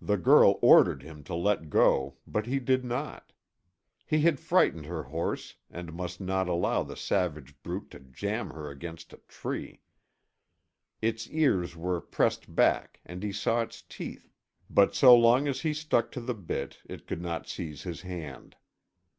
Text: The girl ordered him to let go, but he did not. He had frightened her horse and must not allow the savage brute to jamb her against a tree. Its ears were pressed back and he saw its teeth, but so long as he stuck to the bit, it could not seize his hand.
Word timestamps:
The 0.00 0.16
girl 0.16 0.58
ordered 0.62 1.02
him 1.02 1.22
to 1.24 1.34
let 1.34 1.68
go, 1.68 2.16
but 2.26 2.46
he 2.46 2.58
did 2.58 2.86
not. 2.86 3.34
He 4.06 4.22
had 4.22 4.40
frightened 4.40 4.86
her 4.86 5.02
horse 5.02 5.56
and 5.68 5.92
must 5.92 6.22
not 6.22 6.48
allow 6.48 6.84
the 6.84 6.96
savage 6.96 7.54
brute 7.62 7.90
to 7.90 8.00
jamb 8.00 8.48
her 8.52 8.70
against 8.70 9.12
a 9.12 9.18
tree. 9.28 9.82
Its 11.02 11.28
ears 11.28 11.76
were 11.76 12.00
pressed 12.00 12.54
back 12.54 13.02
and 13.04 13.22
he 13.22 13.30
saw 13.30 13.60
its 13.60 13.82
teeth, 13.82 14.32
but 14.70 14.94
so 14.94 15.14
long 15.14 15.46
as 15.46 15.60
he 15.60 15.74
stuck 15.74 16.10
to 16.12 16.20
the 16.22 16.32
bit, 16.34 16.78
it 16.86 17.06
could 17.06 17.20
not 17.20 17.46
seize 17.46 17.82
his 17.82 18.00
hand. 18.00 18.56